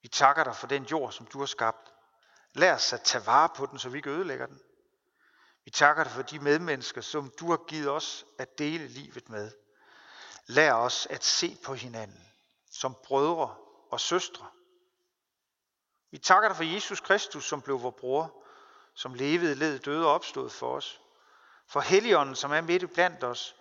Vi 0.02 0.08
takker 0.08 0.44
dig 0.44 0.56
for 0.56 0.66
den 0.66 0.84
jord, 0.84 1.12
som 1.12 1.26
du 1.26 1.38
har 1.38 1.46
skabt. 1.46 1.92
Lær 2.54 2.74
os 2.74 2.92
at 2.92 3.00
tage 3.00 3.26
vare 3.26 3.48
på 3.56 3.66
den, 3.66 3.78
så 3.78 3.88
vi 3.88 3.98
ikke 3.98 4.10
ødelægger 4.10 4.46
den. 4.46 4.60
Vi 5.64 5.70
Vi 5.70 5.70
takker 5.70 6.04
dig 6.04 6.12
for 6.12 6.22
de 6.22 6.38
medmennesker, 6.38 7.00
som 7.00 7.32
du 7.40 7.50
har 7.50 7.56
givet 7.68 7.90
os 7.90 8.26
at 8.38 8.58
dele 8.58 8.86
livet 8.86 9.28
med. 9.28 9.50
Lær 10.46 10.74
os 10.74 11.06
at 11.10 11.24
se 11.24 11.56
på 11.64 11.74
hinanden 11.74 12.28
som 12.70 12.96
brødre 13.04 13.54
og 13.90 14.00
søstre. 14.00 14.46
Vi 16.10 16.18
takker 16.18 16.48
dig 16.48 16.56
for 16.56 16.64
Jesus 16.64 17.00
Kristus, 17.00 17.48
som 17.48 17.62
blev 17.62 17.82
vor 17.82 17.90
bror, 17.90 18.44
som 18.94 19.14
levede, 19.14 19.54
led, 19.54 19.78
døde 19.78 20.06
og 20.06 20.12
opstod 20.12 20.50
for 20.50 20.76
os. 20.76 20.99
For 21.70 21.80
Helligånden, 21.80 22.36
som 22.36 22.52
er 22.52 22.60
midt 22.60 22.82
i 22.82 22.86
blandt 22.86 23.24
os. 23.24 23.56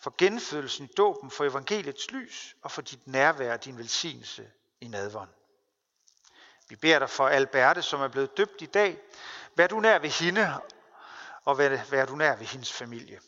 For 0.00 0.14
genfødelsen 0.18 0.84
i 0.84 0.92
dåben, 0.96 1.30
for 1.30 1.44
evangeliets 1.44 2.10
lys 2.10 2.56
og 2.62 2.70
for 2.70 2.82
dit 2.82 3.06
nærvær 3.06 3.52
og 3.52 3.64
din 3.64 3.78
velsignelse 3.78 4.50
i 4.80 4.88
nadvånd. 4.88 5.30
Vi 6.68 6.76
beder 6.76 6.98
dig 6.98 7.10
for 7.10 7.28
Alberte, 7.28 7.82
som 7.82 8.00
er 8.00 8.08
blevet 8.08 8.36
døbt 8.36 8.62
i 8.62 8.66
dag. 8.66 8.98
Vær 9.56 9.66
du 9.66 9.80
nær 9.80 9.98
ved 9.98 10.10
hende, 10.10 10.60
og 11.44 11.58
vær, 11.58 11.84
vær 11.90 12.06
du 12.06 12.16
nær 12.16 12.36
ved 12.36 12.46
hendes 12.46 12.72
familie. 12.72 13.20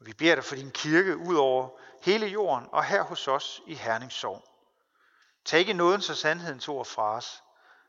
Vi 0.00 0.12
beder 0.12 0.34
dig 0.34 0.44
for 0.44 0.54
din 0.54 0.70
kirke 0.70 1.16
ud 1.16 1.34
over 1.34 1.68
hele 2.02 2.26
jorden 2.26 2.68
og 2.72 2.84
her 2.84 3.02
hos 3.02 3.28
os 3.28 3.62
i 3.66 3.74
Herningssorg. 3.74 4.44
Tag 5.44 5.60
ikke 5.60 5.72
nådens 5.72 6.10
og 6.10 6.16
sandhedens 6.16 6.68
ord 6.68 6.86
fra 6.86 7.16
os. 7.16 7.42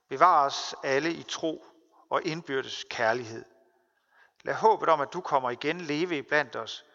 Bevar 0.09 0.45
os 0.45 0.75
alle 0.83 1.13
i 1.13 1.23
tro 1.23 1.65
og 2.09 2.23
indbyrdes 2.23 2.85
kærlighed. 2.89 3.45
Lad 4.45 4.53
håbet 4.53 4.89
om, 4.89 5.01
at 5.01 5.13
du 5.13 5.21
kommer 5.21 5.49
igen 5.49 5.81
leve 5.81 6.17
i 6.17 6.21
blandt 6.21 6.55
os. 6.55 6.85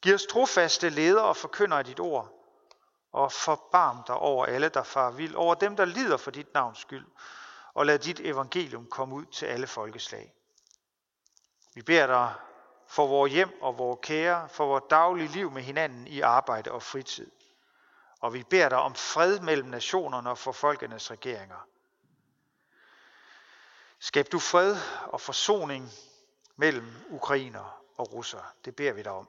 Giv 0.00 0.14
os 0.14 0.26
trofaste 0.26 0.88
ledere 0.88 1.24
og 1.24 1.36
forkynder 1.36 1.76
af 1.78 1.84
dit 1.84 2.00
ord, 2.00 2.32
og 3.12 3.32
forbarm 3.32 4.02
dig 4.06 4.14
over 4.14 4.46
alle, 4.46 4.68
der 4.68 4.82
far 4.82 5.10
vild, 5.10 5.34
over 5.34 5.54
dem, 5.54 5.76
der 5.76 5.84
lider 5.84 6.16
for 6.16 6.30
dit 6.30 6.54
navns 6.54 6.78
skyld, 6.78 7.06
og 7.74 7.86
lad 7.86 7.98
dit 7.98 8.20
evangelium 8.20 8.86
komme 8.86 9.14
ud 9.14 9.24
til 9.24 9.46
alle 9.46 9.66
folkeslag. 9.66 10.34
Vi 11.74 11.82
beder 11.82 12.06
dig 12.06 12.34
for 12.86 13.06
vores 13.06 13.32
hjem 13.32 13.62
og 13.62 13.78
vores 13.78 13.98
kære, 14.02 14.48
for 14.48 14.66
vores 14.66 14.84
daglige 14.90 15.28
liv 15.28 15.50
med 15.50 15.62
hinanden 15.62 16.06
i 16.06 16.20
arbejde 16.20 16.72
og 16.72 16.82
fritid. 16.82 17.30
Og 18.20 18.34
vi 18.34 18.42
beder 18.42 18.68
dig 18.68 18.78
om 18.78 18.94
fred 18.94 19.40
mellem 19.40 19.68
nationerne 19.68 20.30
og 20.30 20.38
for 20.38 20.52
folkenes 20.52 21.10
regeringer. 21.10 21.66
Skab 23.98 24.26
du 24.32 24.38
fred 24.38 24.76
og 25.06 25.20
forsoning 25.20 25.90
mellem 26.56 26.86
ukrainer 27.10 27.82
og 27.96 28.12
russere. 28.12 28.44
Det 28.64 28.76
beder 28.76 28.92
vi 28.92 29.02
dig 29.02 29.12
om. 29.12 29.28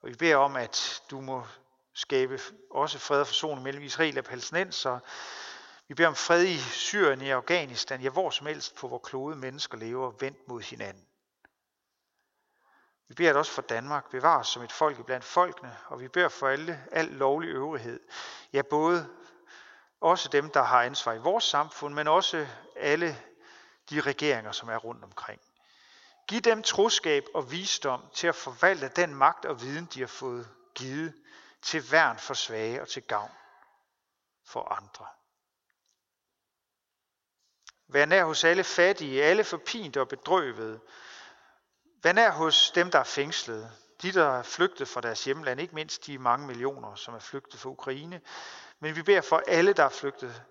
Og 0.00 0.08
vi 0.08 0.14
beder 0.14 0.36
om, 0.36 0.56
at 0.56 1.02
du 1.10 1.20
må 1.20 1.46
skabe 1.92 2.40
også 2.70 2.98
fred 2.98 3.20
og 3.20 3.26
forsoning 3.26 3.62
mellem 3.62 3.82
Israel 3.82 4.18
og 4.18 4.24
palæstinenser. 4.24 4.98
Vi 5.88 5.94
beder 5.94 6.08
om 6.08 6.14
fred 6.14 6.44
i 6.44 6.58
Syrien, 6.58 7.20
i 7.20 7.30
Afghanistan, 7.30 8.00
ja 8.00 8.10
hvor 8.10 8.30
som 8.30 8.46
helst 8.46 8.74
på 8.74 8.88
hvor 8.88 8.98
klode 8.98 9.36
mennesker 9.36 9.78
lever 9.78 10.10
vendt 10.20 10.48
mod 10.48 10.60
hinanden. 10.60 11.04
Vi 13.08 13.14
beder 13.14 13.34
også 13.34 13.52
for 13.52 13.62
Danmark, 13.62 14.10
bevar 14.10 14.38
os 14.38 14.48
som 14.48 14.62
et 14.62 14.72
folk 14.72 15.06
blandt 15.06 15.24
folkene, 15.24 15.76
og 15.86 16.00
vi 16.00 16.08
beder 16.08 16.28
for 16.28 16.48
alle, 16.48 16.84
al 16.92 17.06
lovlig 17.06 17.50
øvrighed. 17.50 18.00
Ja, 18.52 18.62
både 18.62 19.08
også 20.00 20.28
dem, 20.28 20.50
der 20.50 20.62
har 20.62 20.82
ansvar 20.82 21.12
i 21.12 21.18
vores 21.18 21.44
samfund, 21.44 21.94
men 21.94 22.08
også 22.08 22.46
alle 22.76 23.16
de 23.90 24.00
regeringer, 24.00 24.52
som 24.52 24.68
er 24.68 24.76
rundt 24.76 25.04
omkring. 25.04 25.40
Giv 26.28 26.40
dem 26.40 26.62
troskab 26.62 27.24
og 27.34 27.50
visdom 27.50 28.02
til 28.14 28.26
at 28.26 28.34
forvalte 28.34 28.88
den 28.88 29.14
magt 29.14 29.44
og 29.44 29.62
viden, 29.62 29.88
de 29.94 30.00
har 30.00 30.06
fået 30.06 30.48
givet 30.74 31.14
til 31.62 31.92
værn 31.92 32.18
for 32.18 32.34
svage 32.34 32.82
og 32.82 32.88
til 32.88 33.02
gavn 33.02 33.30
for 34.46 34.72
andre. 34.72 35.06
Vær 37.88 38.04
nær 38.04 38.24
hos 38.24 38.44
alle 38.44 38.64
fattige, 38.64 39.24
alle 39.24 39.44
forpinte 39.44 40.00
og 40.00 40.08
bedrøvede, 40.08 40.80
Vær 42.02 42.12
nær 42.12 42.30
hos 42.30 42.70
dem, 42.74 42.90
der 42.90 42.98
er 42.98 43.04
fængslet, 43.04 43.72
de, 44.02 44.12
der 44.12 44.38
er 44.38 44.42
flygtet 44.42 44.88
fra 44.88 45.00
deres 45.00 45.24
hjemland, 45.24 45.60
ikke 45.60 45.74
mindst 45.74 46.06
de 46.06 46.18
mange 46.18 46.46
millioner, 46.46 46.94
som 46.94 47.14
er 47.14 47.18
flygtet 47.18 47.60
fra 47.60 47.70
Ukraine, 47.70 48.20
men 48.80 48.96
vi 48.96 49.02
beder 49.02 49.20
for 49.20 49.42
alle, 49.46 49.72
der 49.72 49.84
er 49.84 49.88
flygtet 49.88 50.42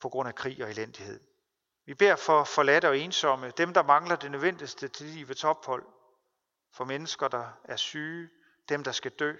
på 0.00 0.08
grund 0.08 0.28
af 0.28 0.34
krig 0.34 0.64
og 0.64 0.70
elendighed. 0.70 1.20
Vi 1.88 1.94
beder 1.94 2.16
for 2.16 2.44
forladte 2.44 2.88
og 2.88 2.98
ensomme, 2.98 3.50
dem, 3.50 3.74
der 3.74 3.82
mangler 3.82 4.16
det 4.16 4.30
nødvendigste 4.30 4.88
til 4.88 5.06
livets 5.06 5.44
ophold, 5.44 5.86
for 6.72 6.84
mennesker, 6.84 7.28
der 7.28 7.52
er 7.64 7.76
syge, 7.76 8.28
dem, 8.68 8.84
der 8.84 8.92
skal 8.92 9.10
dø. 9.10 9.34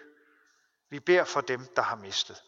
Vi 0.91 1.01
beder 1.01 1.25
for 1.25 1.41
dem, 1.41 1.67
der 1.77 1.83
har 1.83 1.97
mistet. 1.97 2.43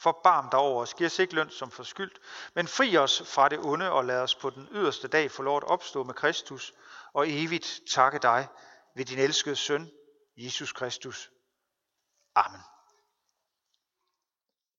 Forbarm 0.00 0.50
dig 0.50 0.60
over 0.60 0.82
os, 0.82 0.94
giv 0.94 1.06
os 1.06 1.18
ikke 1.18 1.34
løn 1.34 1.50
som 1.50 1.70
forskyldt, 1.70 2.18
men 2.54 2.68
fri 2.68 2.96
os 2.96 3.22
fra 3.34 3.48
det 3.48 3.58
onde 3.58 3.90
og 3.90 4.04
lad 4.04 4.20
os 4.20 4.34
på 4.34 4.50
den 4.50 4.68
yderste 4.72 5.08
dag 5.08 5.30
få 5.30 5.42
lov 5.42 5.56
at 5.56 5.64
opstå 5.64 6.04
med 6.04 6.14
Kristus 6.14 6.74
og 7.12 7.24
evigt 7.28 7.80
takke 7.90 8.18
dig 8.18 8.48
ved 8.94 9.04
din 9.04 9.18
elskede 9.18 9.56
søn, 9.56 9.90
Jesus 10.36 10.72
Kristus. 10.72 11.30
Amen. 12.34 12.60